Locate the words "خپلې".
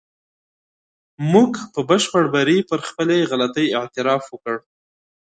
2.87-3.17